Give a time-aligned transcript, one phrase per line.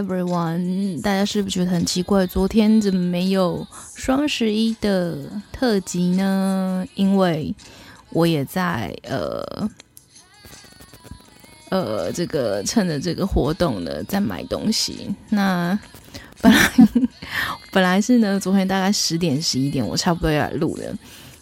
[0.00, 2.26] everyone，大家是不是觉得很奇怪？
[2.26, 5.18] 昨天怎么没有双十一的
[5.52, 6.86] 特辑呢？
[6.94, 7.54] 因为
[8.10, 9.68] 我也在呃
[11.68, 15.14] 呃这个趁着这个活动呢，在买东西。
[15.28, 15.78] 那
[16.40, 16.70] 本来
[17.70, 20.96] 本来是呢，昨天大概十点十一点，我差不多要来录的，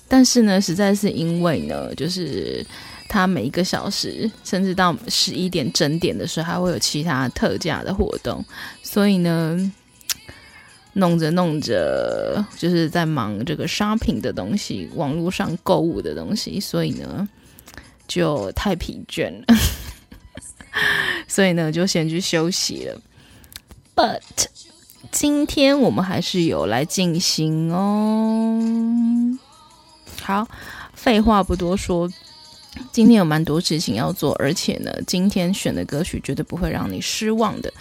[0.08, 2.66] 但是呢，实在是因为呢，就是。
[3.08, 8.44] 它每一个小时，甚至到十一点整点的时候，还会有其他特价的活动，
[8.83, 9.72] 所以呢，
[10.92, 17.28] 弄着弄着，就是在忙这个 shopping 的东西，网络上购物的东西，所以呢，
[18.06, 19.46] 就太疲倦了，
[21.27, 23.00] 所以呢，就先去休息了。
[23.96, 24.20] But
[25.11, 28.61] 今天我们还是有来进行哦。
[30.20, 30.46] 好，
[30.92, 32.11] 废话不多说。
[32.92, 37.72] 今天有蛮多事情要做，而且呢，今天选的歌曲绝对不会让你失望的。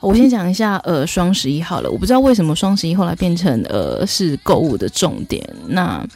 [0.00, 5.44] 我先讲一下，呃，双十一好了，我不知道为什么双十一后来变成呃是购物的重点。
[5.66, 6.06] 那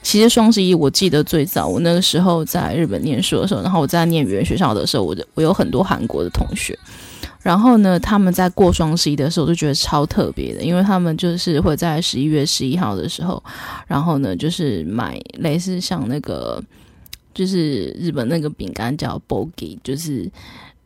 [0.00, 6.78] 其实双十一，我记得最早我那个时候在日本念书的时候，然后我在念语言学校的时候，我我有很多韩国的同学，
[7.40, 13.42] 然后呢，他们在过双十一的时候就觉得超特别的，因为他们就是会在十一月十一号的时候，
[13.88, 16.62] 然后呢，就是买类似像那个。
[17.34, 20.30] 就是日本那个饼干叫 bogi，就是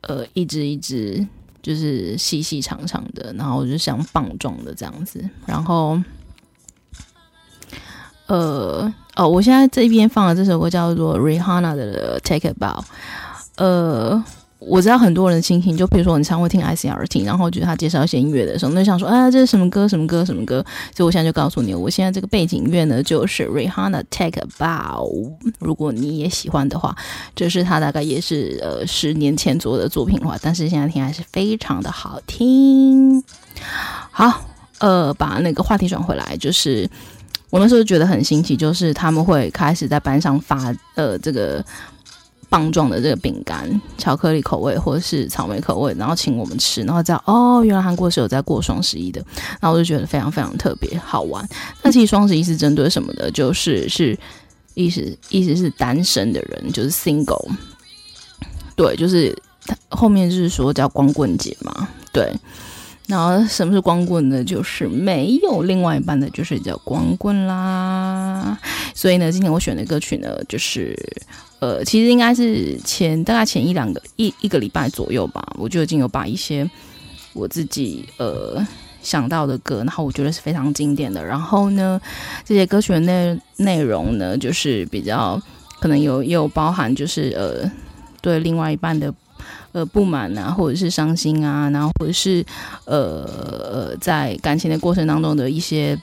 [0.02, 1.26] 呃一只一只，
[1.62, 5.22] 就是细细长长的，然后就像棒状的这样子。
[5.44, 6.00] 然后
[8.26, 12.84] 呃哦，我现在这边放的这首歌叫做 Rihanna 的 Take a Bow，
[13.56, 14.24] 呃。
[14.58, 19.86] 我知道很多人的心情，就比如说你常会听 ICRT，然后觉得他介绍一些音乐的时候，那想说啊，这是什么歌？
[19.86, 20.24] 什么歌？
[20.24, 20.64] 什么歌？
[20.94, 25.30] 所以我现在就告诉你，我现在这个背景音乐呢，就是 Rihanna Take a Bow。
[25.58, 26.96] 如果你也喜欢的话，
[27.34, 33.22] 这是他大概也是呃十年前左右的作品的话，但是现在听还是非常的好听。
[34.10, 34.40] 好，
[34.78, 36.88] 呃，把那个话题转回来，就是
[37.50, 41.62] 我那时候觉得很新奇，就是他们会开始在班上发呃这个。
[42.48, 49.20] 棒状的这个饼干，巧克力口味或者是草莓口味，然后请我们吃，然后知道哦，原来韩国是有在过双十一的，
[49.60, 51.46] 然后我就觉得非常非常特别好玩。
[51.82, 53.28] 那其实双十一是针对什么的？
[53.32, 54.16] 就是是
[54.74, 57.50] 意思意思是单身的人，就是 single，
[58.76, 59.36] 对，就是
[59.88, 62.32] 后面就是说叫光棍节嘛，对。
[63.08, 64.42] 然后什么是光棍呢？
[64.42, 68.58] 就是没有另外一半的，就是叫光棍啦。
[68.94, 70.96] 所以呢，今天我选的歌曲呢，就是。
[71.58, 76.68] 呃，其实应该是前大概前一两个一一个礼拜左右吧，我就已经有把一些
[77.32, 78.62] 我自己呃
[79.02, 81.24] 想到的歌，然后我觉得是非常经典的。
[81.24, 81.98] 然后呢，
[82.44, 85.40] 这些歌曲的内内容呢，就是比较
[85.80, 87.70] 可能有也有包含，就是呃
[88.20, 89.12] 对另外一半的
[89.72, 92.44] 呃不满啊，或者是伤心啊，然后或者是
[92.84, 93.24] 呃
[93.72, 95.98] 呃在感情的过程当中的一些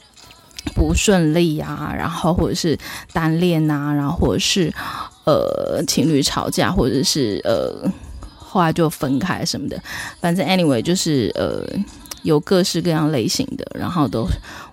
[0.74, 2.76] 不顺利啊，然后或者是
[3.12, 4.74] 单恋啊，然后或者是。
[5.26, 7.90] 呃，情侣吵架，或者是呃，
[8.38, 9.82] 后来就分开什么的，
[10.20, 11.66] 反正 anyway 就是呃，
[12.24, 14.28] 有各式各样类型的，然后都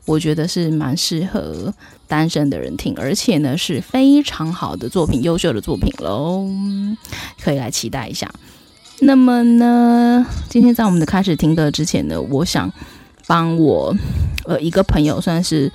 [0.04, 1.72] 我觉得是蛮适合
[2.08, 6.44] 单身的人听，而且呢是非常好的作品，优秀的作品喽，
[7.40, 8.28] 可以来期待一下。
[9.02, 12.68] 那么呢，今天在我们的开始听歌之前呢，我想
[13.28, 13.94] 帮我
[14.46, 15.70] 呃一个朋友算是。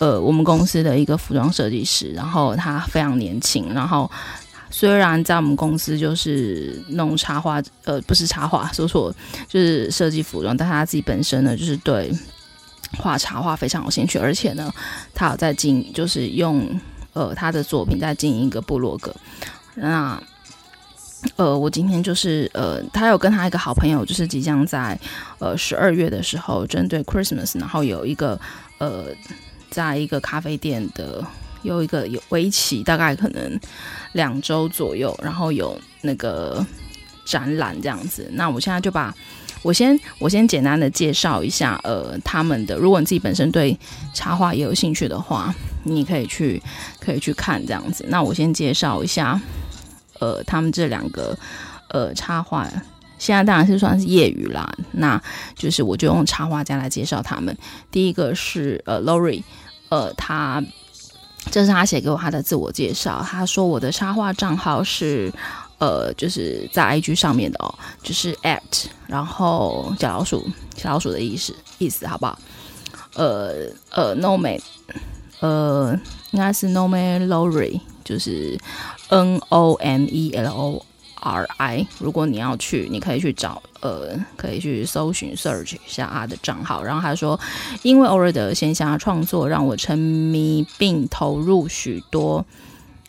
[0.00, 4.10] 呃，我们公司的一个服装设计师，然后他非常年轻，然后
[4.70, 9.14] 虽然在我们公司就是弄插画，呃，不是插画，说错，
[9.46, 12.10] 就是设计服装，但他自己本身呢，就是对
[12.96, 14.72] 画插画非常有兴趣，而且呢，
[15.14, 16.66] 他有在经，就是用
[17.12, 19.14] 呃他的作品在经营一个部落格。
[19.74, 20.18] 那
[21.36, 24.98] 呃，我今天就是呃，他有跟他一个好朋友，就是即将在
[25.38, 28.40] 呃十二月的时候，针对 Christmas，然后有一个
[28.78, 29.04] 呃。
[29.70, 31.24] 在一个咖啡店的
[31.62, 33.60] 有一个有为期大概可能
[34.12, 36.64] 两周左右，然后有那个
[37.24, 38.28] 展览这样子。
[38.32, 39.14] 那我现在就把
[39.62, 42.76] 我先我先简单的介绍一下，呃，他们的。
[42.76, 43.78] 如果你自己本身对
[44.14, 46.62] 插画也有兴趣的话，你可以去
[46.98, 48.04] 可以去看这样子。
[48.08, 49.38] 那我先介绍一下，
[50.18, 51.38] 呃，他们这两个
[51.88, 52.66] 呃插画
[53.20, 54.68] 现在当然是算是业余啦。
[54.90, 55.22] 那
[55.54, 57.56] 就是我就用插画家来介绍他们。
[57.92, 59.44] 第一个是呃，Lori，
[59.90, 60.60] 呃，他
[61.52, 63.24] 这是他写给我他的自我介绍。
[63.24, 65.32] 他说我的插画账号是
[65.78, 67.72] 呃，就是在 IG 上面的哦，
[68.02, 70.46] 就是 at，然后小老鼠，
[70.76, 72.38] 小老鼠的意思意思好不好？
[73.14, 74.60] 呃呃，Nome，
[75.40, 75.98] 呃，
[76.32, 78.58] 应该是 Nome Lori，就是
[79.08, 80.86] N O M E L O。
[81.20, 86.82] R I，如果你要去，你可以去找，呃，可以去搜寻 search 一下他的账号。
[86.82, 87.38] 然后他说，
[87.82, 92.44] 因为偶尔的闲暇创作让我沉迷并投入许多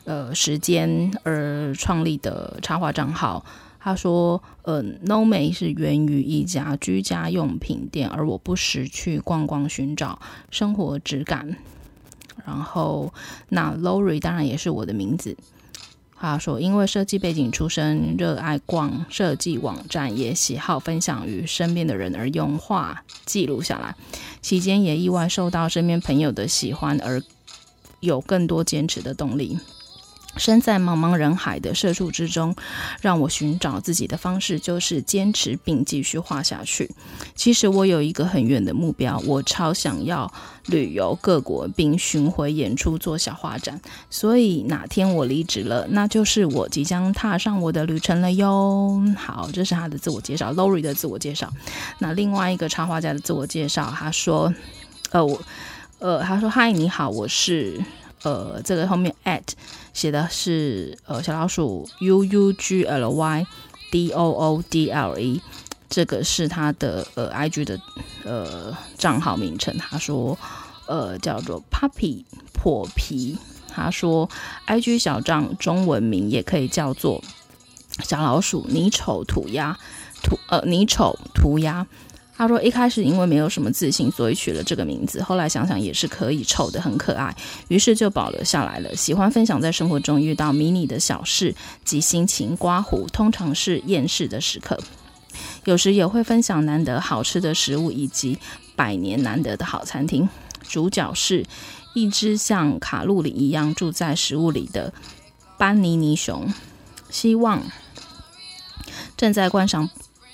[0.04, 3.46] 呃时间而创立的插画账号。
[3.84, 10.20] 他说，呃，Nome 是源于一家居家用品店，而我不时去逛逛寻找
[10.52, 11.58] 生活质感。
[12.46, 13.12] 然后，
[13.50, 15.36] 那 Lori 当然也是我的名字。
[16.22, 23.96] 他说：“因为设计背景出身，热爱逛设计网站，也喜好分享与身边的人，而用画记录下来。
[24.40, 27.24] 期间也意外受到身边朋友的喜欢，而
[28.02, 29.58] 有更多坚持的动力。”
[30.38, 32.56] 身在茫茫人海的社畜之中，
[33.02, 36.90] 让我寻找自己的方式，就是坚持并继续画下去。
[37.36, 40.32] 其实我有一个很远的目标，我超想要
[40.68, 43.80] 旅游各国，并巡回演出做小画展。
[44.10, 49.02] 所以哪天我离职了，那就是我即将踏上我的旅程了哟。
[49.18, 51.52] 好，这是他的自我介绍，Lori 的自我介绍。
[52.00, 54.54] 那另外一个插画家的自我介绍，他说
[55.12, 55.42] ：“呃，我，
[56.00, 57.82] 呃，他说，嗨，你好，我是。”
[58.24, 59.42] 呃，这个后面 at
[59.94, 63.48] 写的是呃小老鼠 u u g l y
[63.92, 65.42] d o o d l e，
[65.90, 67.80] 这个是他的呃 i g 的
[68.24, 69.76] 呃账号名称。
[69.78, 70.38] 他说
[70.86, 72.24] 呃叫做 puppy
[72.54, 73.38] 破皮。
[73.68, 74.30] 他说
[74.66, 77.24] i g 小账中文名也可以叫做
[78.04, 79.78] 小老鼠你丑涂鸦
[80.22, 81.88] 涂呃你丑涂鸦。
[82.42, 85.22] 他说：“一开始因为没有什么自信，所以取了这个名字。
[85.22, 87.32] 后来想想也是可以，丑得很可爱，
[87.68, 88.96] 于是就保留下来了。
[88.96, 91.54] 喜欢分享在生活中遇到迷你的小事
[91.86, 94.80] 及心情刮胡，通常是厌世的时刻。
[95.66, 98.40] 有时也会分享难得好吃的食物以及
[98.76, 100.28] 百年难得的好餐厅。
[100.68, 101.46] 主角是
[101.94, 104.92] 一只像卡路里一样住在食物里的
[105.60, 106.52] 班尼尼熊。
[107.12, 107.62] 希望
[109.16, 109.88] 正在观赏。”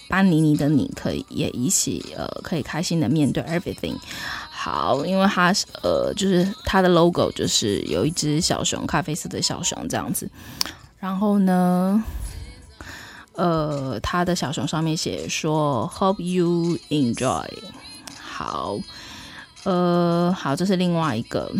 [0.07, 3.95] 班尼尼的你可以也一起呃，可以开心的面对 everything。
[4.49, 10.29] 好，因为它呃，就是它的 logo 就是有一只小熊，咖啡色的小熊这样子。
[10.99, 12.03] 然后呢，
[13.33, 17.45] 呃，它的小熊上面写说 Hope you enjoy。
[18.19, 18.79] 好，
[19.63, 21.51] 呃，好，这是另外一个。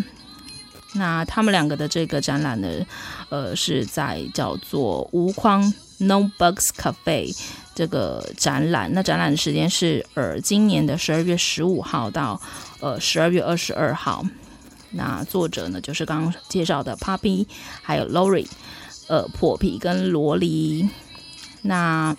[0.94, 2.68] 那他们两个的这个展览呢，
[3.30, 5.62] 呃，是在叫做无框
[6.00, 7.38] No Bugs Cafe。
[7.78, 12.42] 这个展览，那展览的时间是呃今年的十二月十五号到
[12.80, 14.26] 呃十二月二十二号。
[14.90, 17.46] 那作者呢就是刚刚介绍的 Puppy，
[17.84, 18.48] 还有 Lori，
[19.08, 20.90] 呃破皮跟萝莉。
[21.62, 22.18] 那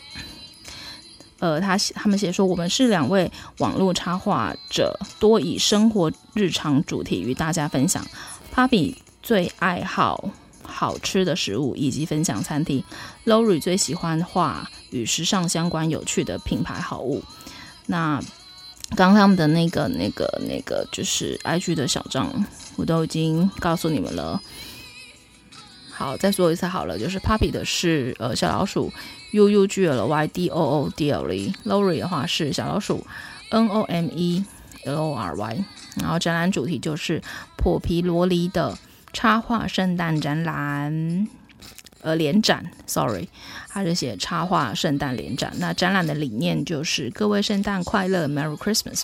[1.40, 8.06] 呃他他们写说，我们是两位网络插画者，多以生活日常主题与大家分享。
[8.54, 10.30] Papi 最爱好。
[10.70, 12.84] 好吃的食物以及分享餐厅
[13.28, 17.22] ，Lori 最喜欢画与时尚相关有趣的品牌好物。
[17.86, 18.20] 那
[18.96, 22.32] 刚刚他们的那个、那个、那个就是 IG 的小账，
[22.76, 24.40] 我都已经告诉你们了。
[25.90, 28.92] 好，再说一次好了，就是 Puppy 的是呃小老鼠
[29.32, 33.06] U U G L Y D O O D L E，Lori 的话是小老鼠
[33.50, 34.44] N O M E
[34.84, 35.64] L O R Y。
[36.00, 37.22] 然后展览主题就是
[37.56, 38.76] 破皮萝莉的。
[39.10, 41.26] 插画圣诞展览，
[42.00, 43.28] 呃，联展，sorry，
[43.68, 45.52] 他是写插画圣诞联展。
[45.58, 49.02] 那展览的理念就是各位圣诞快乐，Merry Christmas。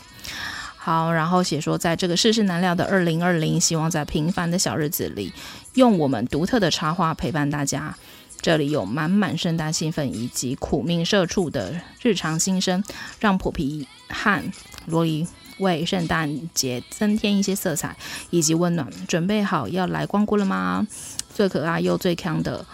[0.76, 5.32] 好，然后写说，在这个世事难料的二零二零，希望在平凡的小日子里，
[5.74, 7.96] 用我们独特的插画陪伴大家。
[8.40, 12.84] 这里有满满圣诞兴奋以及苦命社畜的日常心声，
[13.18, 14.42] 让普皮和
[14.86, 15.26] 罗莉。
[15.58, 17.96] 为圣诞节增添一些色彩
[18.30, 20.84] 以及温暖，准备好要来光顾了吗？
[21.32, 22.66] 最可爱又最强的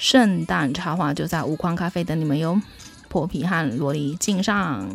[0.00, 2.58] 圣诞插画就在无框咖啡等你们哟！
[3.10, 4.88] 破皮和萝莉敬上。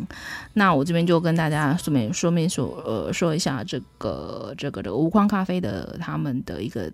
[0.54, 6.90] 那我这边就跟大家说明说明说呃说一下这个这个这个无框咖啡的他们的一个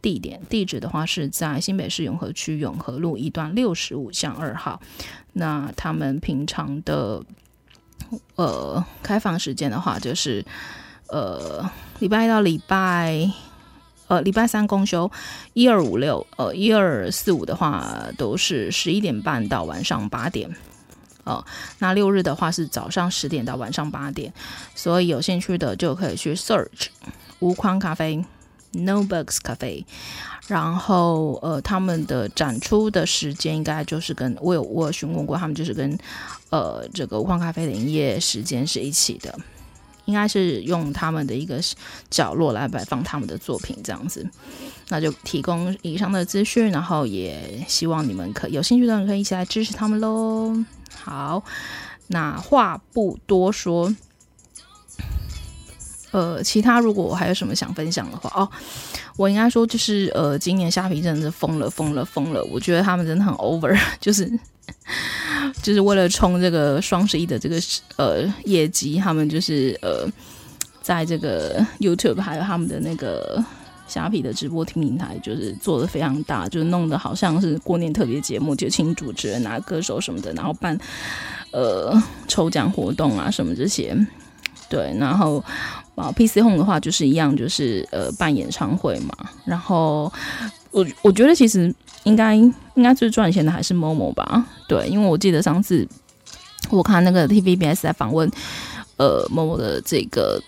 [0.00, 4.80] 地点地址的话是在新北市永和区永和路一段六十五巷二号。
[5.32, 7.24] 那他们平常的。
[8.34, 10.44] 呃，开放时间的话，就是
[11.08, 13.30] 呃，礼拜一到礼拜
[14.10, 15.08] 呃礼拜三公休，
[15.52, 20.52] 一二五六呃一二四五的话都是十一点半到晚上八点。
[21.22, 21.44] 哦。
[21.78, 24.32] 那六日的话是早上十点到晚上八点，
[24.74, 26.88] 所以有兴趣的就可以去 search
[27.38, 28.24] 无框咖啡
[28.72, 29.86] No Bugs 咖啡。
[30.48, 35.96] 然后呃，他们的展出的时间应该就是跟我有我有询问过，他们就是跟
[36.48, 39.38] 呃这个无框咖啡的营业时间是一起的。
[40.04, 41.60] 应该是用他们的一个
[42.10, 44.28] 角落来摆放他们的作品，这样子，
[44.88, 50.56] 那就提供以上的资讯，然后也希望你们可有兴趣的人可以一起来支持他们喽。
[50.94, 51.42] 好，
[52.08, 53.94] 那话不多说，
[56.10, 58.50] 呃，其他如果我还有什么想分享的话，哦，
[59.16, 64.30] 我应该说就是呃，今年虾皮真的是疯了，疯了，疯了，我觉得他们真的很 over，就是。
[65.62, 67.56] 就是为了冲这个双十一的这个
[67.96, 70.06] 呃业绩，他们就是呃
[70.80, 73.42] 在这个 YouTube 还有他们的那个
[73.86, 80.78] 虾皮的直播厅平台，就是做的非常大，就是弄得好像是过年特别节目，就请主持人啊、歌手什么的，然后办
[81.50, 83.96] 呃抽奖活动啊什么这些。
[84.68, 85.44] 对，然后
[85.96, 89.14] 啊 PC Home 的话就是一样，就是呃办演唱会嘛。
[89.44, 90.12] 然后
[90.70, 91.74] 我我觉得其实。
[92.04, 94.46] 应该应该最赚钱的还是某某吧？
[94.68, 95.86] 对，因为我记得上次
[96.70, 98.30] 我看那个 TVBS 在访问
[98.96, 100.40] 呃某某的这个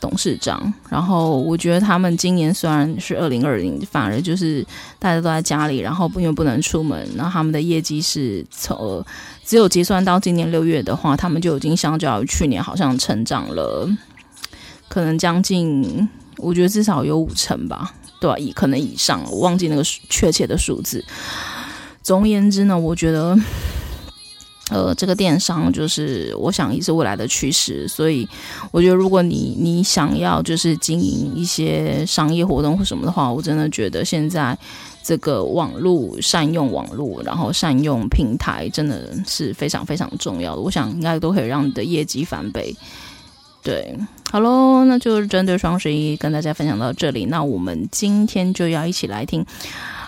[0.00, 4.66] 董事长，然后我觉得他们今年虽然是二零二零，反而就是
[4.98, 9.04] 大家都在家里，然后因为不能出门，然后他们的业绩是从、
[9.44, 13.88] 只有结算到今年六月的话，他们就已经相较于去年好像成长了，
[14.88, 17.94] 可能将近我觉得至少有五成吧。
[18.20, 21.04] 对、啊，以可能以上，我忘记那个确切的数字。
[22.02, 23.38] 总而言之呢，我觉得，
[24.70, 27.86] 呃，这个电商就是我想也是未来的趋势。
[27.86, 28.28] 所以，
[28.70, 34.56] 我觉得如果你你想要就是经营一些商业活动或什么的话，我真的觉得现在
[35.02, 40.62] 这个网络善用网络，然后善用平台，真的是非常非常重要的。
[40.62, 42.74] 我想应该都可以让你的业绩翻倍。
[43.62, 43.98] 对，
[44.30, 47.24] 好喽，那就是针对双十一跟大家分享到这里。
[47.24, 49.42] 那我们今天就要一起来听，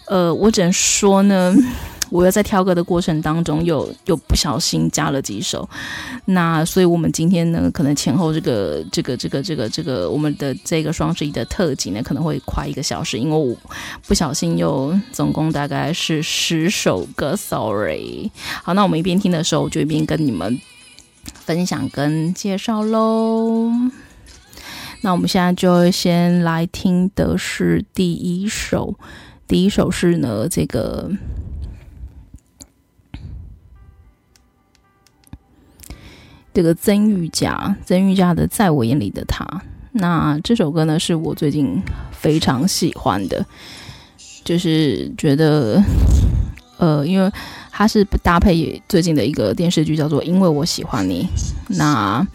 [0.09, 1.55] 呃，我只能说呢，
[2.13, 5.67] 我要在挑歌的过程当中又又不小心加了几首，
[6.27, 13.57] 那所以我们今天呢，可能前后这个这个这个这个这个我们的这个双十一的特辑呢，可能会快一个小时，因为我
[14.07, 18.31] 不小心又总共大概是十首歌，sorry。
[18.63, 20.61] 好，那我们一边听的时候，我就一边跟你们。
[21.35, 23.71] 分享跟介绍喽，
[25.03, 28.95] 那我们现在就先来听的是第一首，
[29.47, 31.11] 第一首是呢这个
[36.53, 39.45] 这个曾玉佳，曾玉佳的《在我眼里的他》。
[39.93, 43.45] 那这首歌呢是我最近非常喜欢的，
[44.45, 45.83] 就是觉得
[46.79, 47.33] 呃，因为。
[47.73, 51.27] 它是搭配最近的一个电视剧，叫做《因为我喜欢你》。
[51.79, 52.27] 那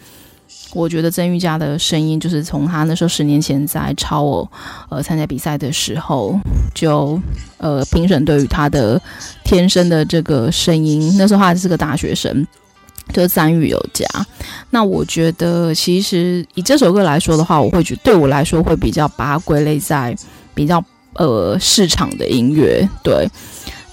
[0.74, 4.48] 我觉得曾玉佳的声音，就是从他那时候十年前在超偶
[4.90, 6.38] 呃参加比赛的时候，
[6.74, 7.18] 就
[7.58, 9.00] 呃评审对于他的
[9.44, 12.46] 天生的这个声音，那时候他还是个大学生，
[13.12, 14.06] 就赞誉有加。
[14.70, 20.14] 那我觉得其实以这首歌来说的话，我会觉得对我来说会比较把它归类在
[20.54, 23.26] 比较呃市场的音乐，对。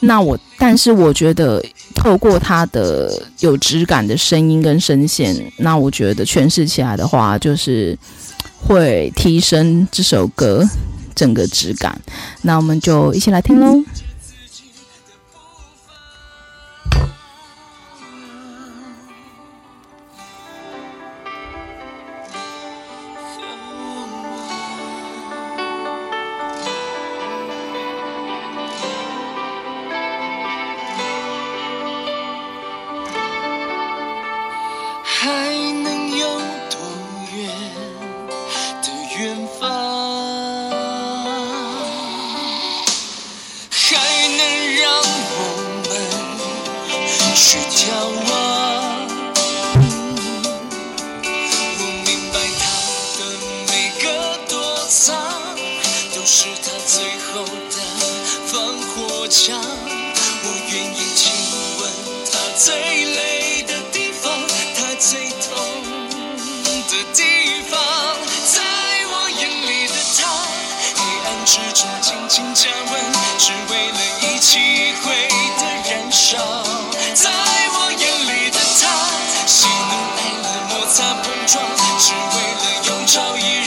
[0.06, 1.64] 那我，但是我觉得
[2.04, 7.98] 透过他的有质感的声音跟声线，那我觉得诠释起来的话，就是
[8.60, 10.68] 会提升这首歌
[11.16, 11.98] 整个质感。
[12.42, 13.82] 那我们就一起来听喽。
[47.54, 47.86] 去眺
[48.32, 48.34] 望。
[51.78, 52.62] 我明白他
[53.20, 53.20] 的
[53.70, 54.06] 每个
[54.50, 54.54] 躲
[54.90, 55.06] 藏
[56.16, 57.78] 都是他最后的
[58.48, 59.83] 防火墙。
[83.14, 83.63] 少一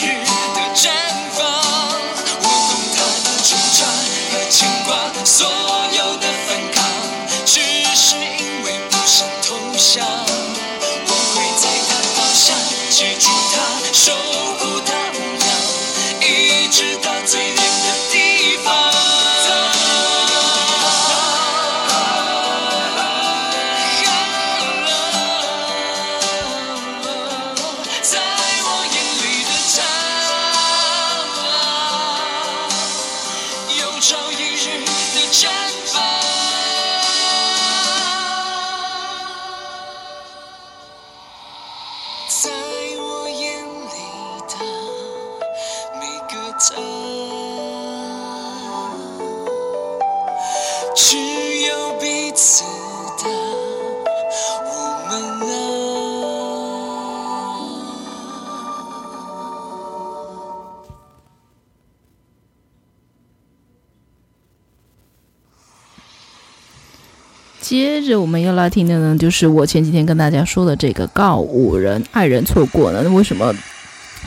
[67.69, 73.01] 接着我们要来听的呢，就是我前几天跟大家说的这个告五人爱人错过呢。
[73.03, 73.53] 那为什么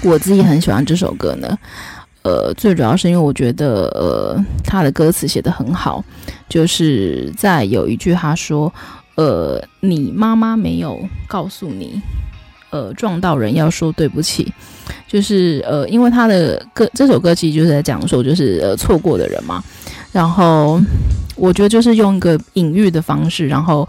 [0.04, 1.58] 我自己很喜欢这首歌呢？
[2.24, 6.04] 呃，最主要是因为我觉得呃，他的歌词写得很好，
[6.50, 8.74] 就是在有一句他说，
[9.16, 12.02] 呃，你妈妈没有告诉你，
[12.72, 14.52] 呃，撞到人要说对不起，
[15.08, 19.64] 就是呃，因为他的歌这首歌其实就是在讲说，就是呃，错过的人嘛，
[20.12, 20.78] 然后。
[21.40, 23.88] 我觉得就是用一个隐喻的方式，然后，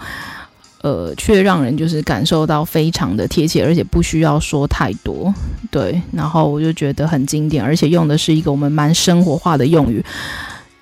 [0.83, 5.33] 呃，却让人就是感受到非常的贴切，而且不需要说太多，
[5.71, 6.01] 对。
[6.13, 10.03] 然后我就觉得很经典，而且用的是一个我们蛮生活化的用语，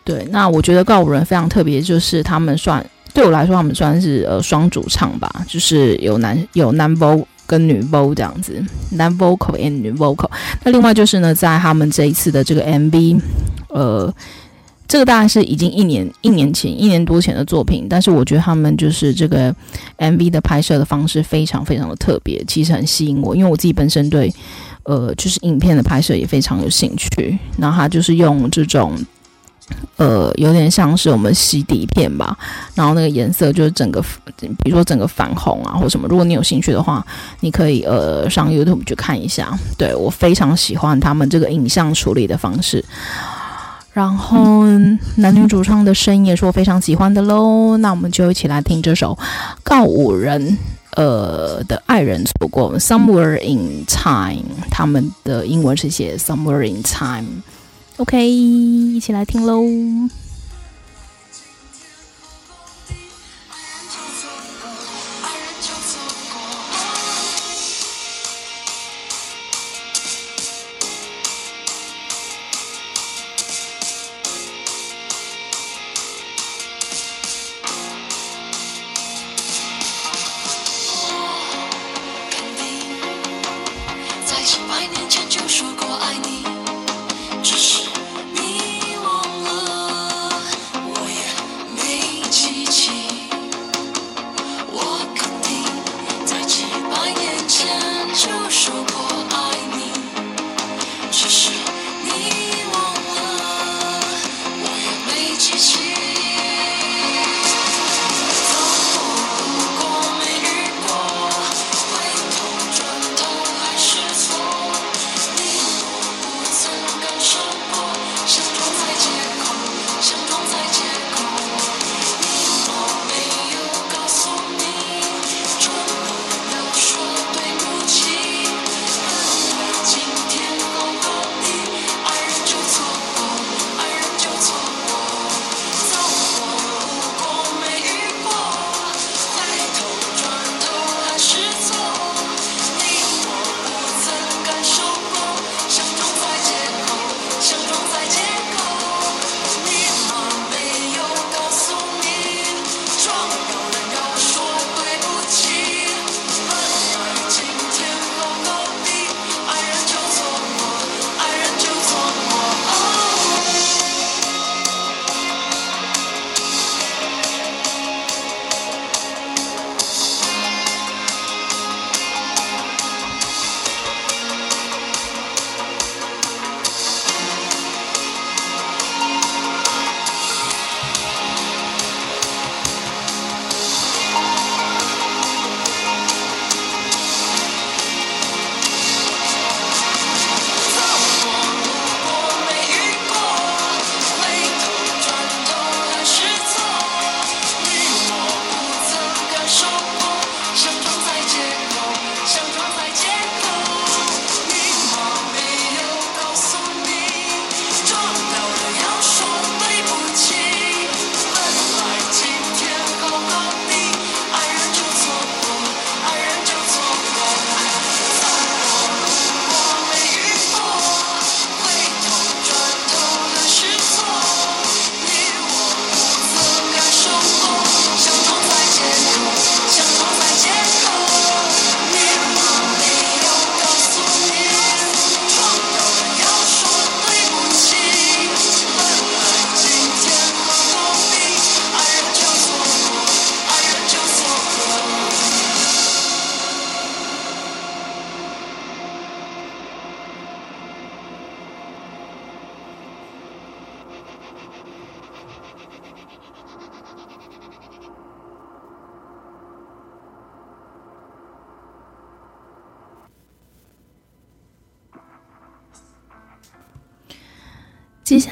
[0.04, 0.26] 对。
[0.30, 10.30] 那我觉得告五人非常特别，就是他们算对我来说，他们算是呃双主唱吧，就是有男有男 vocal 跟女 vocal 这样子，男 vocal and 女 vocal。
[10.62, 13.20] 那另外就是呢，在他们这一次的这个 MV，
[13.68, 14.14] 呃。
[14.88, 19.54] 这个大概是已经一年一年前一年多前的作品，但是我觉得他们就是这个
[19.98, 24.32] MV 的拍摄的方式非常非常的特别，其实很吸引我，因为我自己本身对
[24.84, 27.38] 呃就是影片的拍摄也非常有兴趣。
[27.58, 28.94] 然后他就是用这种
[29.96, 32.34] 呃有点像是我们洗底片吧，
[32.74, 34.02] 然后那个颜色就是整个
[34.38, 37.06] 比如说整个反红啊或什么，如果你有兴趣的话，
[37.40, 39.54] 你可以呃上 YouTube 去看一下。
[39.76, 42.82] 对，我非常喜欢他们这个影像处理的方式。
[43.98, 44.64] 然后
[45.16, 49.18] 男女主唱的声音也是我非常喜欢的喽， 那我们就一起来听这首
[49.64, 50.56] 告五人
[50.94, 59.64] 呃的爱人错过 Somewhere in Time，他们的英文是写 Somewhere in Time，OK，一起来听喽。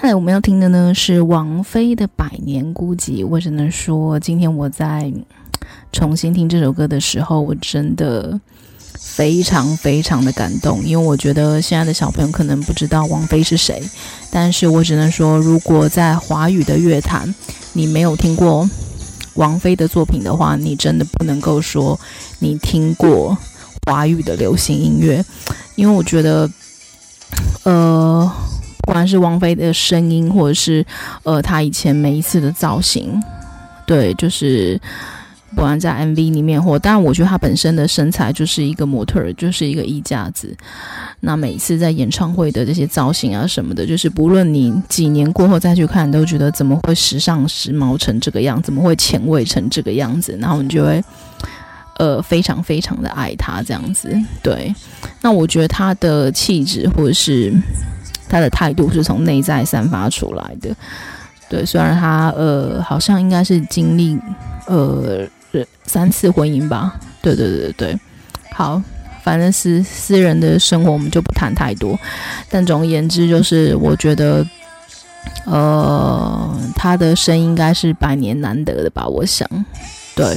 [0.07, 3.25] 来我们要听的呢是王菲的《百年孤寂》。
[3.27, 5.13] 我只能说，今天我在
[5.91, 8.41] 重新听这首歌的时候，我真的
[8.95, 13.83] 非常非常的感动，因为我觉得现在的小朋友可能不知道王菲是谁，
[14.31, 17.35] 但是我只能说，如果在华语的乐坛，
[17.73, 18.69] 你没有听过
[19.35, 21.99] 王菲的作品的话，你真的不能够说
[22.39, 23.37] 你听过
[23.85, 25.25] 华语的流行音乐，
[25.75, 26.49] 因为我觉得，
[27.65, 28.31] 呃。
[28.87, 30.87] 不管是王菲的声音，或者是
[31.25, 33.21] 呃，她以前每一次的造型，
[33.85, 34.81] 对，就是
[35.57, 40.57] 不管在 MV 里面，或当然，我觉得她本身的身材就是一个模特儿，就是一个衣架子。
[41.19, 51.03] 那每次在演唱会的这些造型啊什么的，就是不论你几年过后再去看，都觉得怎么会时尚时髦成这个样，怎么会前卫成这个样子，然后你就会
[51.99, 54.17] 呃非常非常的爱她这样子。
[54.45, 54.73] 对，
[55.23, 57.53] 那我觉得她的气质或者是。
[58.29, 60.75] 他的态度是从内在散发出来的，
[61.49, 61.65] 对。
[61.65, 64.19] 虽然他呃好像应该是经历
[64.67, 65.27] 呃
[65.85, 67.99] 三次婚姻吧，对对对对。
[68.53, 68.83] 好，
[69.23, 71.99] 反正私私人的生活我们就不谈太多。
[72.49, 74.45] 但总而言之，就是我觉得
[75.45, 79.49] 呃他的声音应该是百年难得的吧，我想。
[80.17, 80.35] 对，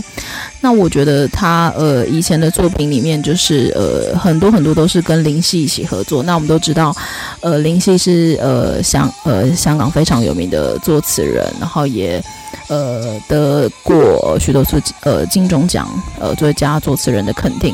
[0.59, 6.21] 那我觉得他呃以前的作品里面就是呃很多很多都是跟林夕一起合作。
[6.21, 6.93] 那我们都知道，
[7.39, 12.21] 呃林夕是呃香呃香港非常有名的作词人，然后也
[12.67, 15.87] 呃得过许多次呃金钟奖
[16.19, 17.73] 呃最佳作词人的肯定。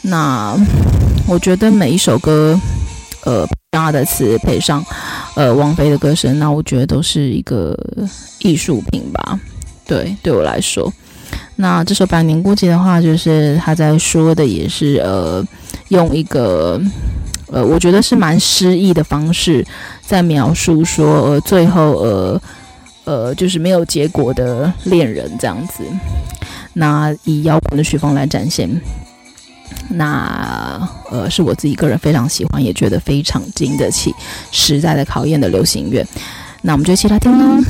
[0.00, 0.58] 那
[1.28, 2.60] 我觉得每一首歌
[3.24, 4.84] 呃他的词配上
[5.36, 7.78] 呃王菲的歌声，那我觉得都是一个
[8.40, 9.38] 艺术品吧。
[9.86, 10.92] 对，对我来说。
[11.56, 15.44] 那这首《百年孤寂》的话，就是他在说的，也是呃，
[15.88, 16.80] 用一个
[17.48, 19.64] 呃，我觉得是蛮诗意的方式，
[20.00, 22.42] 在描述说呃，最后呃
[23.04, 25.84] 呃，就是没有结果的恋人这样子。
[26.72, 28.68] 那以摇滚的曲风来展现，
[29.90, 34.12] 那呃，是我自己个人非常喜欢，也觉得非常经得起
[34.50, 36.04] 时代的考验的流行乐。
[36.62, 37.62] 那我们就一起来听喽。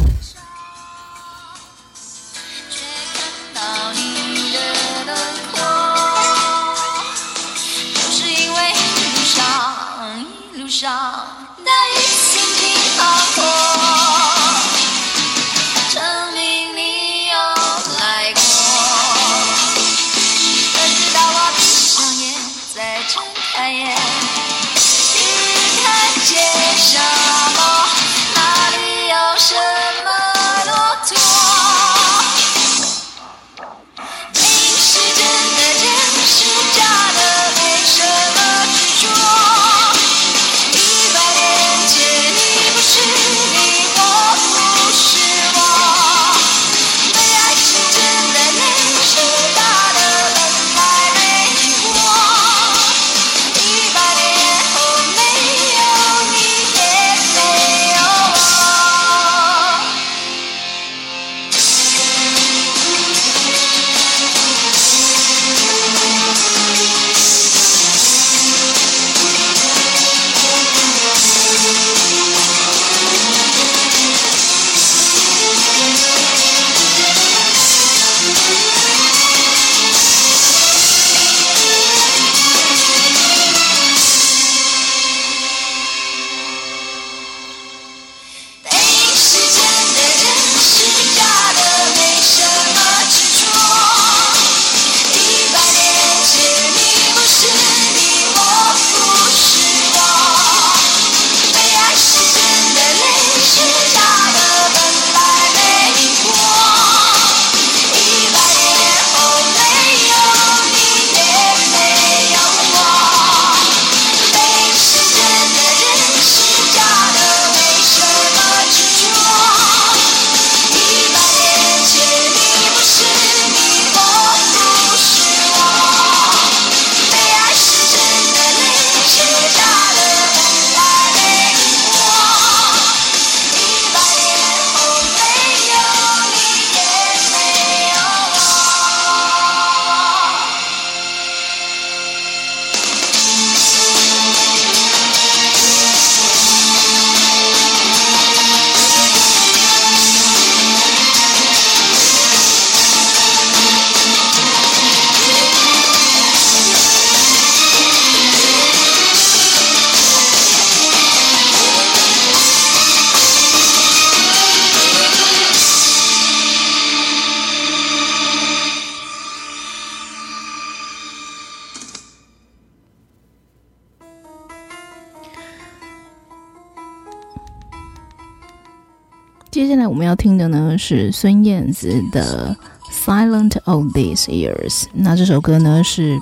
[180.84, 182.56] 是孙燕姿的
[183.06, 184.82] 《Silent All These Years》。
[184.92, 186.18] 那这首歌呢是，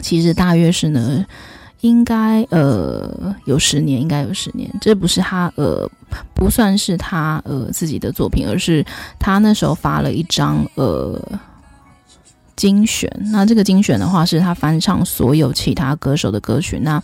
[0.00, 1.26] 其实大约是呢，
[1.80, 4.72] 应该呃有十年，应该有十年。
[4.80, 5.90] 这不是他呃
[6.32, 8.86] 不算是他呃自己的作品，而是
[9.18, 11.20] 他那时候发了一张呃
[12.54, 13.10] 精选。
[13.32, 16.78] 那这个精选的话是他翻唱所有其他歌手的歌曲。
[16.78, 17.02] 那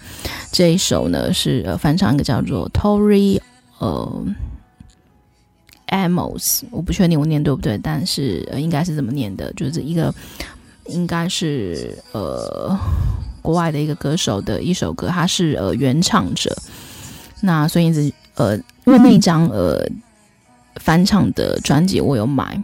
[0.52, 3.40] 这一首呢是呃翻唱一个叫做 Tori
[3.80, 4.24] 呃。
[5.88, 10.14] Amos，我不确定我念对不对，但是、呃、应该是这么念的，就是一个
[10.86, 12.78] 应该是呃
[13.40, 16.54] 国外的一个歌手的一首歌，他是呃原唱者。
[17.40, 19.82] 那所以是呃因为那一张呃
[20.76, 22.62] 翻唱的专辑我有买，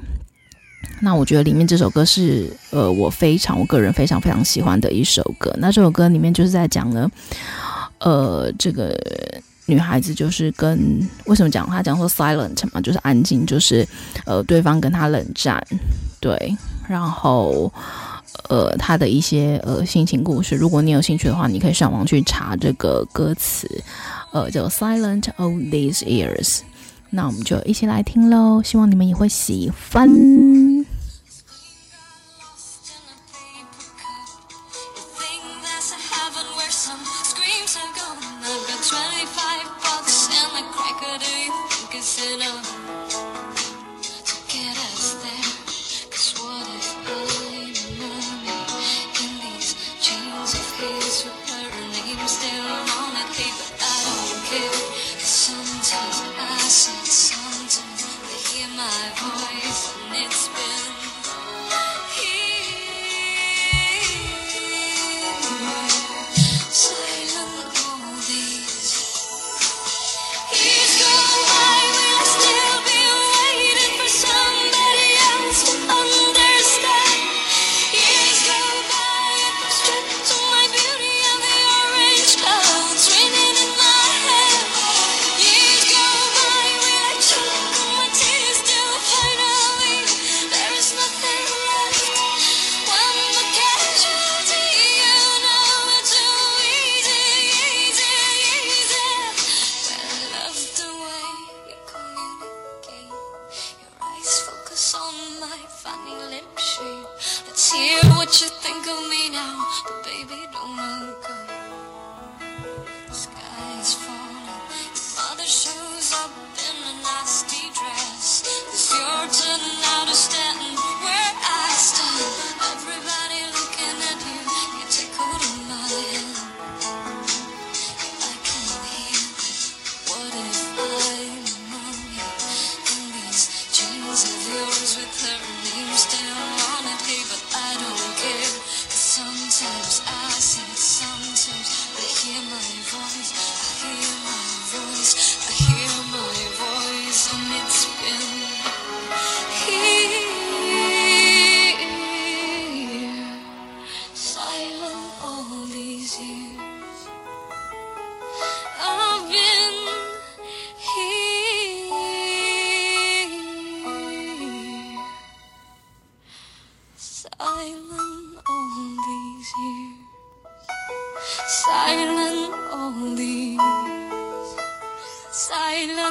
[1.00, 5.54] 那我觉得里面这首歌是呃我非常我个人非常非常喜欢的一首歌。
[5.58, 7.10] 那这首歌里面就是在讲呢
[8.00, 8.94] 呃这个。
[9.66, 13.86] 女孩子就是跟为什么讲她讲说 silent 嘛，就是安静，就是
[14.26, 15.62] 呃对方跟她冷战，
[16.20, 17.72] 对，然后
[18.48, 23.66] 呃她的一些呃心情故事，如果你有兴趣的话，你可以上网去查这个歌词，
[24.32, 26.60] 呃叫 silent all these years，
[27.10, 30.83] 那我们就一起来听喽，希望你们也会喜欢。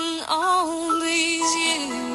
[0.04, 2.13] on all these years.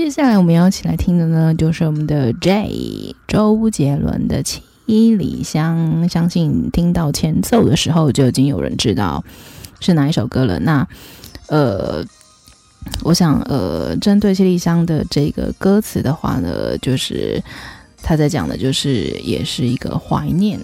[0.00, 6.02] 接下来我们要一起来听的呢，就是我们的 J 周杰伦的《七里香》。
[6.08, 9.22] 相信听到前奏的时候，就已经有人知道
[9.78, 10.58] 是哪一首歌了。
[10.58, 10.88] 那
[11.48, 12.02] 呃，
[13.04, 17.40] 我想呃，针对《七里香》的这个歌词的话呢，就是
[18.02, 20.58] 他在讲的，就是也是一个怀念，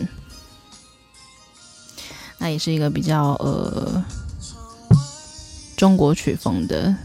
[2.38, 4.02] 那也是一个比较呃
[5.76, 6.96] 中国曲风的。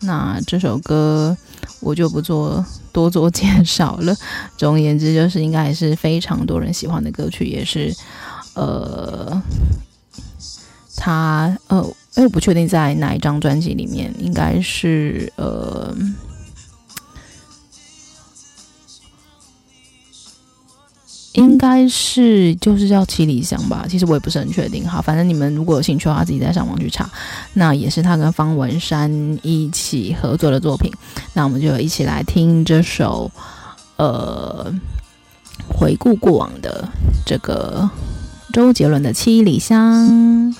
[0.00, 1.36] 那这首歌。
[1.78, 4.14] 我就不做多做介绍了。
[4.58, 7.94] 总而言之，就是应该还是非常多人喜欢的歌曲，也是
[8.54, 9.40] 呃，
[10.96, 15.94] 他呃，哎，我不确定在哪一张专辑里面，应该是呃，
[21.34, 24.86] 应该是就是叫七里香吧，其实我也不是很确定。
[24.86, 27.08] 好，反正你们如果有兴趣的话，自己再上网去查。
[27.54, 30.92] 那也是他跟方文山一起合作的作品。
[31.34, 33.30] 那我们就一起来听这首，
[33.96, 34.74] 呃，
[35.68, 36.88] 回顾过往的
[37.24, 37.88] 这个
[38.52, 40.52] 周杰伦的《七里香》。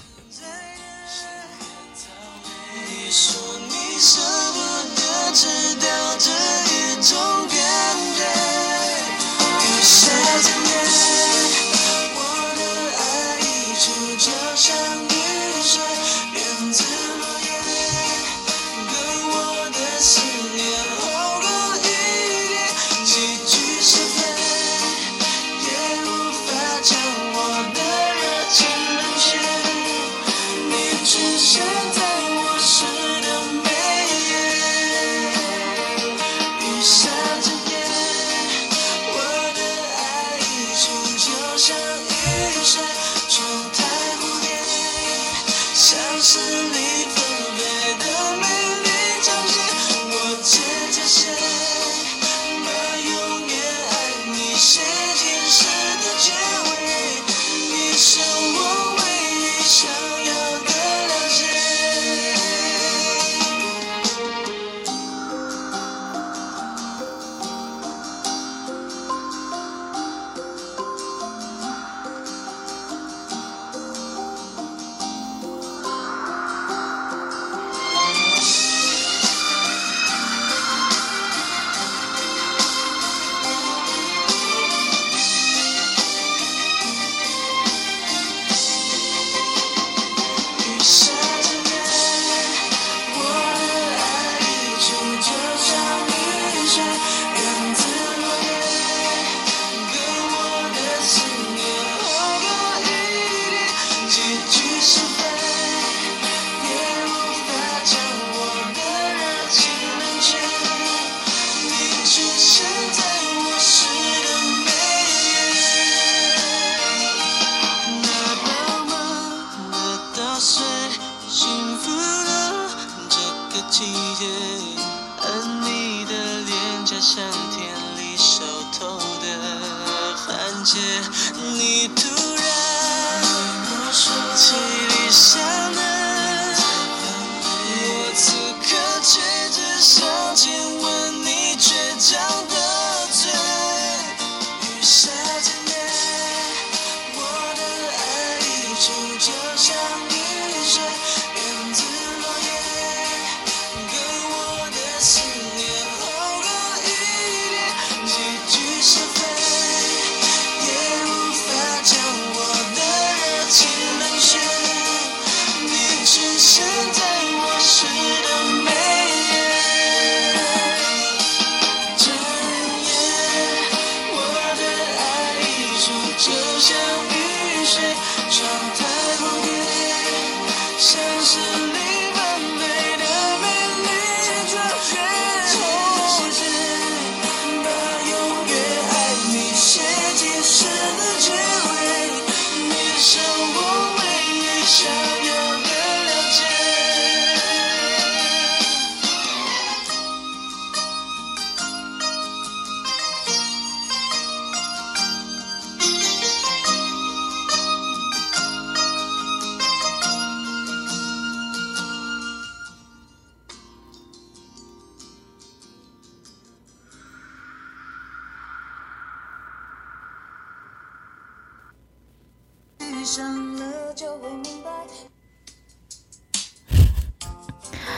[123.71, 123.85] 季
[124.17, 124.27] 节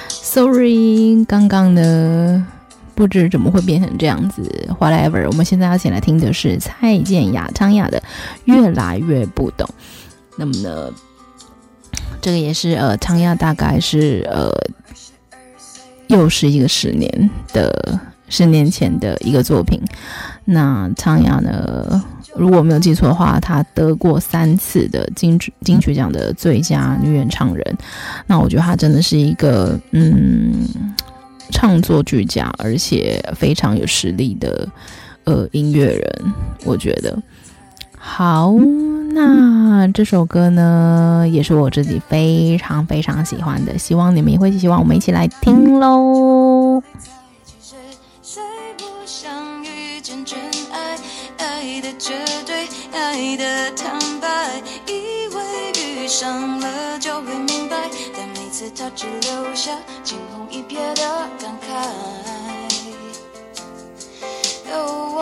[0.08, 2.46] Sorry，刚刚呢，
[2.94, 4.42] 不知怎么会变成这样子。
[4.80, 8.00] Whatever，我们现在要先来听的是蔡健雅、昌雅的
[8.46, 9.68] 《越来越不懂》。
[10.36, 10.90] 那么呢，
[12.22, 14.50] 这个也是呃，昌雅大概是呃，
[16.06, 19.82] 又是一个十年的十年前的一个作品。
[20.46, 22.02] 那昌雅呢？
[22.34, 27.78] 如果没有记错的话，她得过三次的金曲金曲奖的最佳女演唱人。
[28.26, 30.66] 那我觉得她真的是一个嗯，
[31.50, 34.68] 唱作俱佳，而且非常有实力的
[35.24, 36.32] 呃音乐人。
[36.64, 37.18] 我觉得
[37.98, 38.52] 好，
[39.12, 46.82] 那这首歌呢，也是我自己非常非常喜欢的，希望你们也会喜欢，我们一起来听喽。
[51.82, 52.14] 的绝
[52.46, 61.66] 对爱的坦白，以为遇上了就会明白，但每次他只留下惊鸿一瞥的感慨。
[64.70, 64.78] 哦，
[65.16, 65.20] 我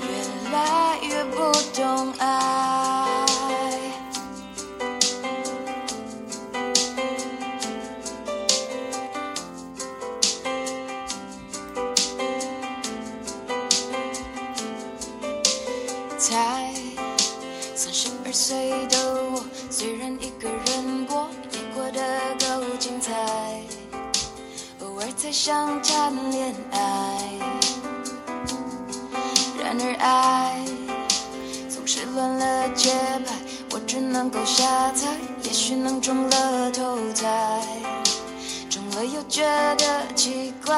[0.00, 0.08] 越
[0.50, 2.73] 来越不懂爱。
[25.34, 26.78] 想谈恋爱，
[29.60, 30.64] 然而爱
[31.68, 32.92] 总是乱了节
[33.26, 33.34] 拍，
[33.72, 35.08] 我只能够瞎猜，
[35.42, 37.60] 也许能中了头彩，
[38.70, 39.42] 中了又觉
[39.76, 40.72] 得奇怪。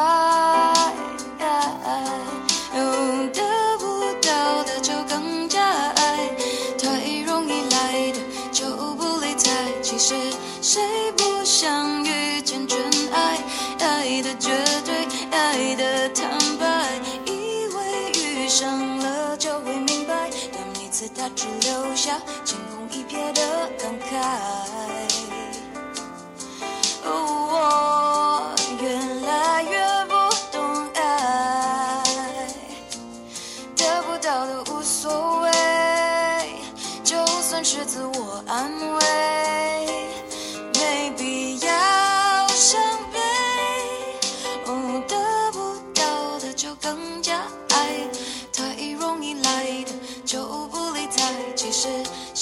[20.97, 24.09] 次他只留下惊鸿一瞥的感慨。
[27.05, 28.88] 我越
[29.26, 30.14] 来越不
[30.51, 32.03] 懂爱，
[33.76, 35.51] 得不到的无所谓，
[37.05, 39.36] 就算是自我安慰。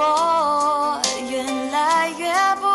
[0.00, 1.42] 我，越
[1.72, 2.67] 来越不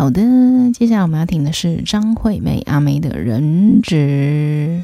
[0.00, 0.22] 好的，
[0.72, 4.82] 接下来我们要听的是张惠妹阿妹的《人质》。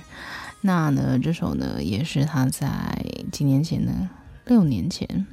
[0.61, 3.03] 那呢，这首呢也是她在
[3.33, 4.11] 几年前呢，
[4.45, 5.27] 六年前，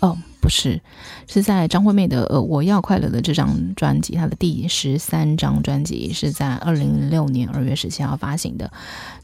[0.00, 0.80] 哦，不是，
[1.26, 8.70] 是在张惠妹的呃《我要快乐》的这张专辑，她的第十三张专辑是在二零零六年二月十七号发行的，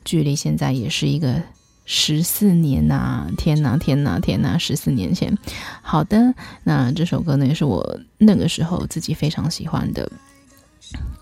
[0.05, 1.41] 距离现在也是一个。
[1.85, 5.37] 十四年呐、天呐，天呐，天呐，十四年前。
[5.83, 10.11] 好的，那这首歌呢，也是我那个时候自己非常喜欢的。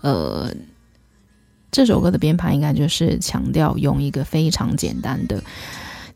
[0.01, 0.53] 呃，
[1.71, 5.43] 这首歌的编排应该就是强调用一个非常简单的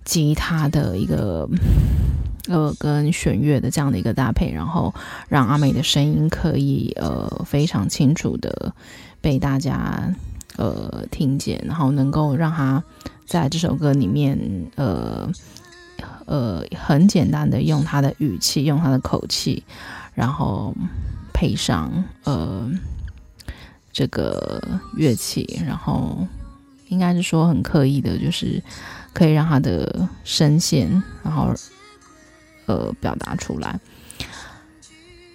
[0.04, 1.50] 吉他的一个
[2.48, 4.94] 呃跟弦乐的这样的一个搭配，然后
[5.28, 8.74] 让阿美的声音可以呃非常清楚的
[9.22, 10.14] 被大家
[10.56, 12.84] 呃听见，然后能够让她。
[13.26, 14.38] 在这首歌里面，
[14.76, 15.30] 呃
[16.26, 19.64] 呃，很简单的用他的语气，用他的口气，
[20.14, 20.76] 然后
[21.34, 21.92] 配上
[22.24, 22.70] 呃
[23.92, 24.62] 这个
[24.96, 26.26] 乐器，然后
[26.90, 28.62] 应该是说很刻意的，就是
[29.14, 31.54] 可以让他的声线，然后
[32.68, 33.80] 呃表达出来。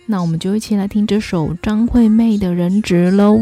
[0.07, 3.39] 那我们就一起来听这首张惠妹的《人质》喽。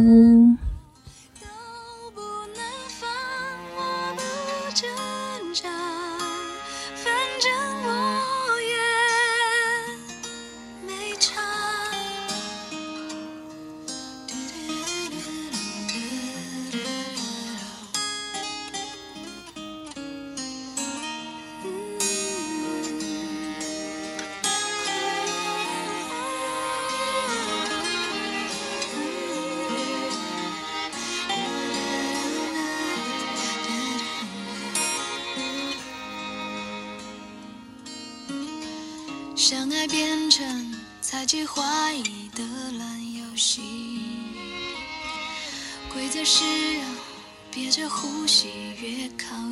[39.51, 41.62] 相爱变成猜忌怀
[41.94, 42.44] 疑的
[42.78, 43.62] 烂游戏，
[45.90, 46.44] 规则是
[46.74, 46.84] 要
[47.51, 49.47] 憋着呼吸，越靠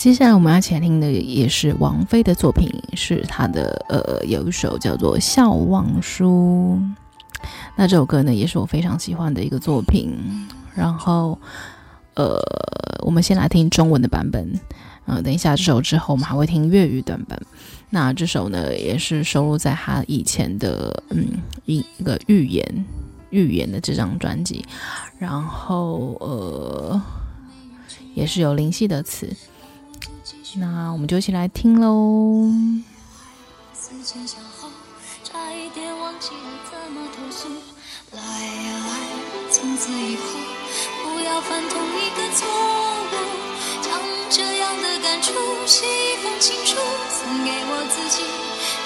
[0.00, 6.80] 接下来我们要前听的也是王菲的作品，是她的呃有一首叫做《笑忘书》。
[7.76, 10.18] 那这首歌呢，也是我非常喜欢的一个作品。
[10.74, 11.38] 然后
[12.14, 12.40] 呃，
[13.04, 14.58] 我们先来听中文的版本，
[15.04, 17.38] 呃，等一下这首之后，我们还会听粤语短版。
[17.90, 21.26] 那这首呢，也是收录在她以前的嗯
[21.66, 22.86] 一一个预言
[23.28, 24.64] 预言的这张专辑。
[25.18, 27.02] 然后呃，
[28.14, 29.28] 也是有灵犀的词。
[30.56, 32.50] 那我们就一起来听喽。
[33.72, 34.68] 思前想后，
[35.22, 37.48] 差一点忘记了怎么投诉。
[38.12, 38.90] 来呀来，
[39.52, 40.22] 从此以后
[41.04, 43.14] 不要犯同一个错误。
[43.80, 43.92] 将
[44.28, 45.32] 这样的感触
[45.66, 46.74] 写一封情书，
[47.08, 48.24] 送给我自己。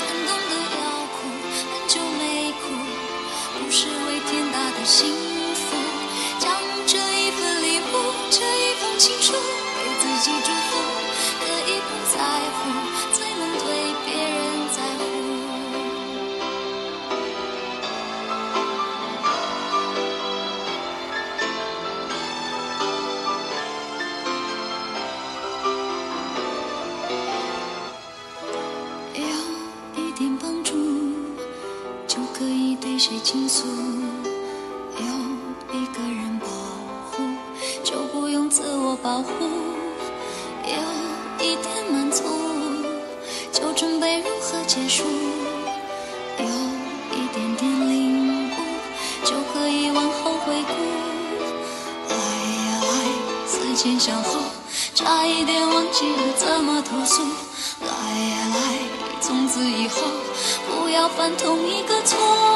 [0.01, 0.85] 感动得要
[1.15, 1.17] 哭，
[1.73, 2.63] 很久没哭，
[3.59, 5.11] 不是为天大的幸
[5.55, 5.65] 福。
[6.39, 6.53] 将
[6.87, 10.84] 这一份礼物，这一封情书，给自己祝福。
[61.05, 62.54] 要犯同一个错。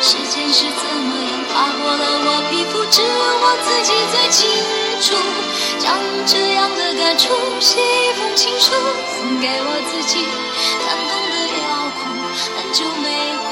[0.00, 4.46] 时间是怎么样划过了我皮肤，只有我自己最清
[5.02, 5.06] 楚。
[5.78, 5.92] 将
[6.26, 8.72] 这样的感触写一封情书，
[9.16, 10.22] 送给我自己，
[10.86, 11.36] 感动的
[11.66, 12.00] 要哭，
[12.56, 13.06] 很久没
[13.42, 13.48] 哭，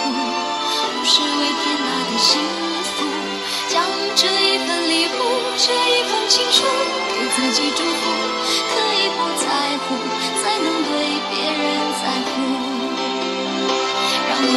[0.95, 2.39] 不是为天大的幸
[2.95, 3.05] 福。
[3.69, 3.83] 将
[4.15, 5.21] 这一份礼物，
[5.59, 6.63] 这一封情书，
[7.11, 8.03] 给自己祝福，
[8.71, 9.45] 可以不在
[9.85, 9.99] 乎，
[10.43, 10.86] 才能。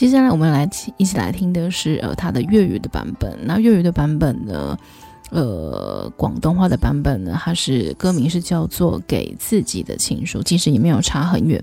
[0.00, 3.38] 接下来我们来一起来听的是呃他的粤语的版本。
[3.44, 4.74] 那粤语的版本呢？
[5.28, 11.62] 呃，广东话的版本呢，它是歌名是叫做《给自己的情书》，其实也没有差很远。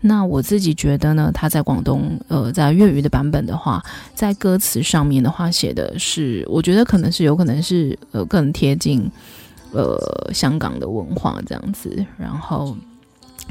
[0.00, 3.80] 那我自己觉得呢，它在广东呃，在粤语的版本的话，
[4.16, 9.08] 在歌词上面的话写的是，我觉得可能是有可能是呃更贴近
[9.70, 9.96] 呃
[10.34, 12.76] 香港的文化这样子，然后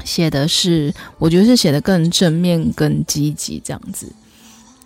[0.04, 4.12] 写的是，我觉得是写的更正面、更积极这样子。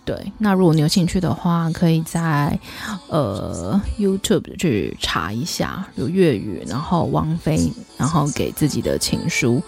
[0.03, 2.59] 对，那如果你有兴趣的话，可以在
[3.07, 9.61] 呃 YouTube 去查一下，有粤语，然后王菲，然后给自己的情书，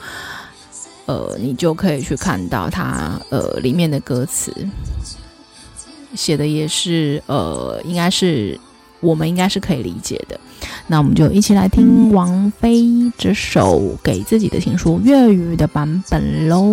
[1.05, 4.51] 呃，你就可以去看到它呃里面的歌词，
[6.15, 8.59] 写的也是呃，应该是
[9.01, 10.39] 我们应该是可以理解的。
[10.88, 12.84] 那我们就一起来听王菲
[13.17, 16.63] 这首给自己的情书粤语的版本喽。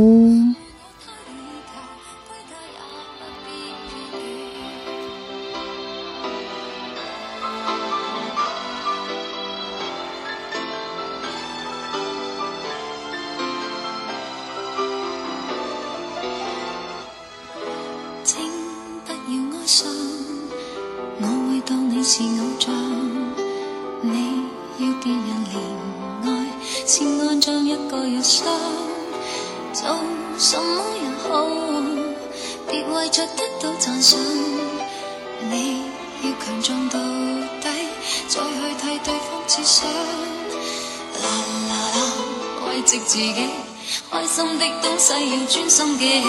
[45.31, 46.24] 要专心嘅，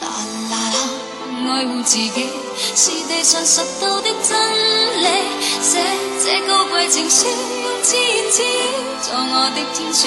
[0.00, 0.06] 啦
[0.50, 0.78] 啦啦，
[1.48, 2.28] 爱护自己
[2.74, 4.38] 是地上拾到的真
[5.02, 5.06] 理。
[5.62, 5.80] 写
[6.22, 7.98] 这高贵情书，用千
[8.30, 8.42] 字
[9.02, 10.06] 做我的天书，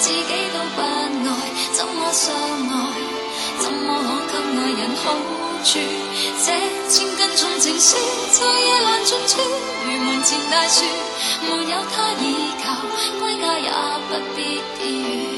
[0.00, 1.30] 自己都不爱，
[1.74, 2.72] 怎么相爱？
[3.60, 3.86] 怎么
[4.30, 5.04] 可给爱人好
[5.62, 5.78] 处？
[6.44, 6.46] 这
[6.88, 7.96] 千斤重情书，
[8.32, 9.40] 在夜阑尽处，
[9.84, 10.84] 如门前大树，
[11.42, 12.24] 没有他依
[12.64, 12.66] 靠，
[13.20, 13.70] 归家也
[14.08, 14.38] 不必
[14.78, 15.37] 疲倦。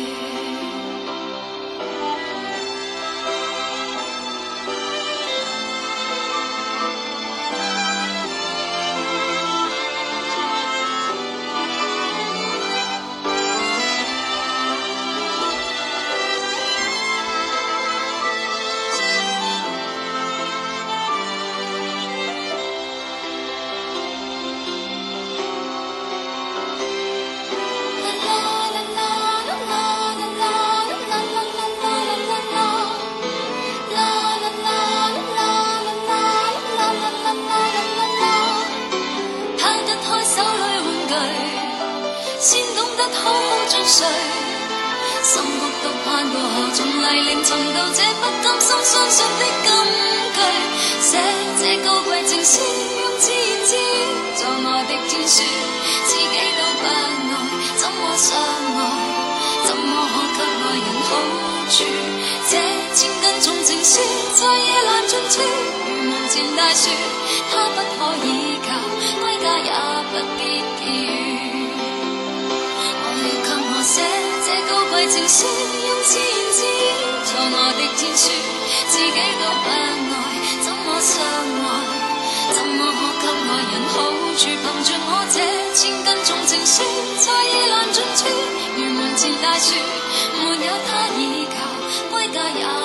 [89.68, 92.79] 没有他依靠归家也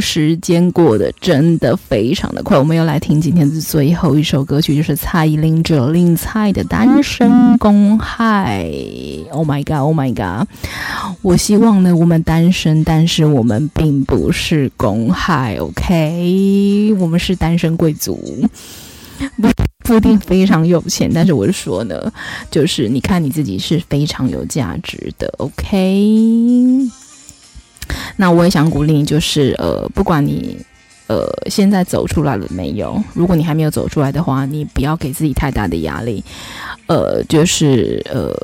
[0.00, 8.64] 时间过得真的非常的快，我们要来听今天的最后一首歌曲，就是蔡依林 Jolin 蔡的《单身公害》。
[9.30, 10.48] Oh my god，Oh my god！
[11.22, 16.94] 我希望呢，我们单身，但是我们并不是公害，OK？
[16.98, 18.48] 我们是单身贵族，
[19.36, 19.48] 不
[19.84, 22.12] 不一定非常有钱，但是我是说呢，
[22.50, 26.88] 就是你看你自己是非常有价值的，OK？
[28.16, 30.56] 那我也想鼓励，就是呃，不管你
[31.06, 36.22] 呃现在走出来了没有，如果你还没有走出来的话，你不要给自己太大的压力，
[36.86, 38.34] 呃，就是呃，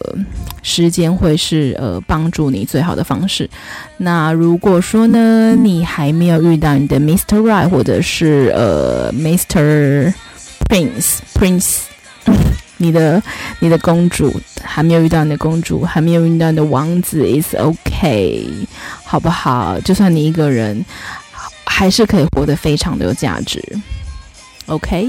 [0.63, 3.49] 时间会是呃帮助你最好的方式。
[3.99, 7.41] 那如果说呢，你还没有遇到你的 Mr.
[7.41, 10.13] Right 或者是呃 Mr.
[10.69, 11.79] Prince Prince。
[12.77, 13.23] 你的
[13.61, 18.49] 你的公主还没有遇到你的公主，还没有遇到你的王子，is OK，
[19.15, 19.79] 好不好？
[19.83, 20.85] 就算你一个人，
[21.65, 23.63] 还是可以活得非常的有价值
[24.67, 25.09] ，OK。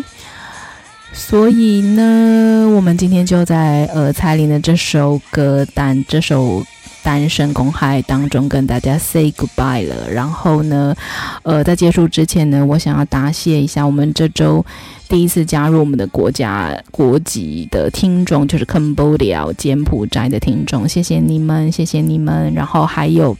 [1.11, 6.63] 所以呢，我们今天就在呃蔡琳的这首歌单这首
[7.01, 10.07] 单身公害当中跟大家 say goodbye 了。
[10.11, 10.95] 然后呢，
[11.41, 14.63] 呃，在结束之前呢，我想要答谢一下我们这周。
[15.09, 22.53] 第一次加入我们的国家国籍的听众，就是 Cambodia 柬埔寨的听众，谢谢你们，谢谢你们。
[22.53, 23.35] 然后还有，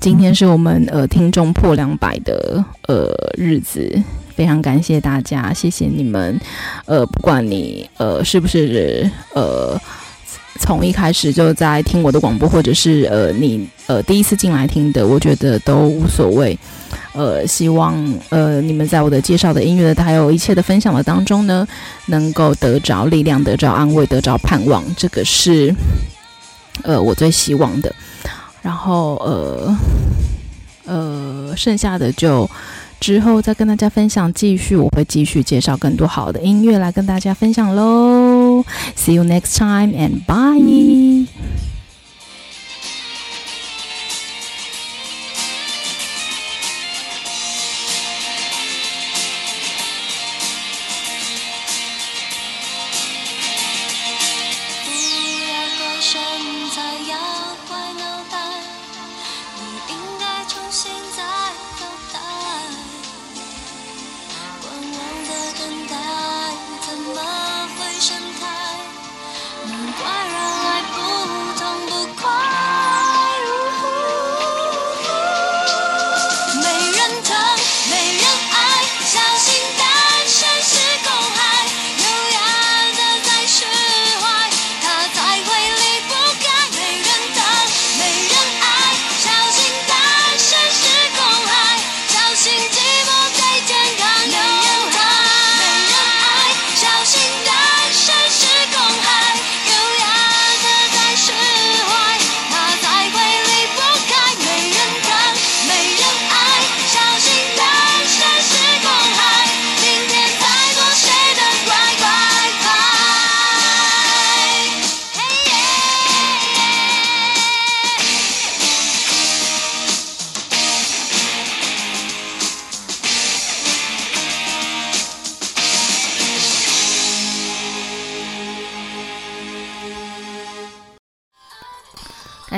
[0.00, 4.02] 今天是我们呃听众破两百的呃日子，
[4.34, 6.40] 非常感谢大家，谢谢你们。
[6.86, 9.80] 呃，不管你呃是不是呃
[10.58, 16.58] 从一开始就在听我的广播，或者是呃你呃第一次进来听的，我觉得都无所谓。
[17.14, 17.94] 呃，希望
[18.30, 21.66] 呃你们在我的介绍的音乐的还有一切的分享的当中呢，
[22.06, 25.74] 能够得着力量，得着安慰，得着盼望，这个是
[26.82, 27.94] 呃我最希望的。
[28.62, 29.76] 然后呃
[30.86, 32.48] 呃，剩下的就
[33.00, 38.64] 之后再跟大家分享，继续我会继续介绍更多好的音乐来跟大家分享喽。
[38.96, 41.71] See you next time and bye。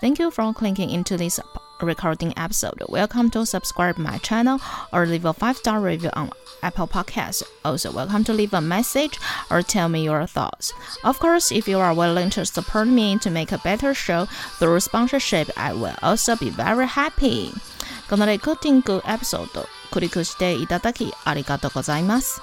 [0.00, 1.40] Thank you for clicking into this
[1.80, 2.82] recording episode.
[2.88, 4.60] Welcome to subscribe my channel
[4.92, 6.30] or leave a five-star review on
[6.62, 7.42] Apple Podcasts.
[7.64, 9.18] Also, welcome to leave a message
[9.50, 10.72] or tell me your thoughts.
[11.04, 14.26] Of course, if you are willing to support me to make a better show
[14.58, 17.52] through sponsorship, I will also be very happy.
[18.08, 22.42] このレコーディングエピソード、クリックしていただきありがとうございます。